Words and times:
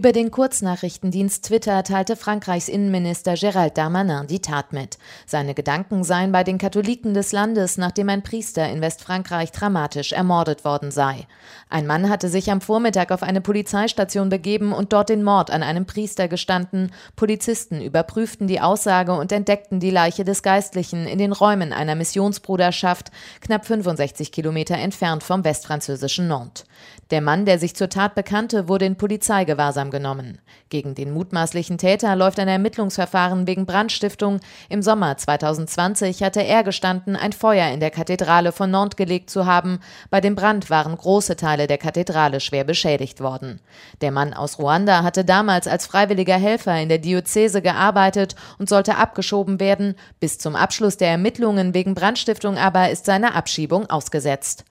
Über 0.00 0.12
den 0.12 0.30
Kurznachrichtendienst 0.30 1.44
Twitter 1.44 1.84
teilte 1.84 2.16
Frankreichs 2.16 2.70
Innenminister 2.70 3.34
Gérald 3.34 3.74
Darmanin 3.76 4.26
die 4.28 4.40
Tat 4.40 4.72
mit. 4.72 4.96
Seine 5.26 5.52
Gedanken 5.52 6.04
seien 6.04 6.32
bei 6.32 6.42
den 6.42 6.56
Katholiken 6.56 7.12
des 7.12 7.32
Landes, 7.32 7.76
nachdem 7.76 8.08
ein 8.08 8.22
Priester 8.22 8.66
in 8.66 8.80
Westfrankreich 8.80 9.52
dramatisch 9.52 10.12
ermordet 10.12 10.64
worden 10.64 10.90
sei. 10.90 11.26
Ein 11.68 11.86
Mann 11.86 12.08
hatte 12.08 12.30
sich 12.30 12.50
am 12.50 12.62
Vormittag 12.62 13.12
auf 13.12 13.22
eine 13.22 13.42
Polizeistation 13.42 14.30
begeben 14.30 14.72
und 14.72 14.94
dort 14.94 15.10
den 15.10 15.22
Mord 15.22 15.50
an 15.50 15.62
einem 15.62 15.84
Priester 15.84 16.28
gestanden. 16.28 16.92
Polizisten 17.14 17.82
überprüften 17.82 18.46
die 18.46 18.62
Aussage 18.62 19.12
und 19.12 19.32
entdeckten 19.32 19.80
die 19.80 19.90
Leiche 19.90 20.24
des 20.24 20.42
Geistlichen 20.42 21.06
in 21.06 21.18
den 21.18 21.32
Räumen 21.32 21.74
einer 21.74 21.94
Missionsbruderschaft, 21.94 23.10
knapp 23.42 23.66
65 23.66 24.32
Kilometer 24.32 24.76
entfernt 24.76 25.22
vom 25.22 25.44
westfranzösischen 25.44 26.26
Nantes. 26.26 26.64
Der 27.10 27.20
Mann, 27.20 27.44
der 27.44 27.58
sich 27.58 27.74
zur 27.74 27.88
Tat 27.88 28.14
bekannte, 28.14 28.68
wurde 28.68 28.84
in 28.84 28.94
Polizeigewahrsam 28.94 29.90
genommen. 29.90 30.38
Gegen 30.68 30.94
den 30.94 31.12
mutmaßlichen 31.12 31.76
Täter 31.76 32.14
läuft 32.14 32.38
ein 32.38 32.46
Ermittlungsverfahren 32.46 33.48
wegen 33.48 33.66
Brandstiftung. 33.66 34.38
Im 34.68 34.80
Sommer 34.80 35.16
2020 35.16 36.22
hatte 36.22 36.40
er 36.40 36.62
gestanden, 36.62 37.16
ein 37.16 37.32
Feuer 37.32 37.72
in 37.72 37.80
der 37.80 37.90
Kathedrale 37.90 38.52
von 38.52 38.70
Nantes 38.70 38.96
gelegt 38.96 39.28
zu 39.28 39.44
haben. 39.44 39.80
Bei 40.10 40.20
dem 40.20 40.36
Brand 40.36 40.70
waren 40.70 40.96
große 40.96 41.34
Teile 41.34 41.66
der 41.66 41.78
Kathedrale 41.78 42.38
schwer 42.38 42.62
beschädigt 42.62 43.20
worden. 43.20 43.60
Der 44.02 44.12
Mann 44.12 44.32
aus 44.32 44.60
Ruanda 44.60 45.02
hatte 45.02 45.24
damals 45.24 45.66
als 45.66 45.86
freiwilliger 45.86 46.36
Helfer 46.36 46.80
in 46.80 46.88
der 46.88 46.98
Diözese 46.98 47.60
gearbeitet 47.60 48.36
und 48.58 48.68
sollte 48.68 48.96
abgeschoben 48.96 49.58
werden. 49.58 49.96
Bis 50.20 50.38
zum 50.38 50.54
Abschluss 50.54 50.96
der 50.96 51.08
Ermittlungen 51.08 51.74
wegen 51.74 51.94
Brandstiftung 51.94 52.56
aber 52.56 52.90
ist 52.90 53.04
seine 53.04 53.34
Abschiebung 53.34 53.90
ausgesetzt. 53.90 54.64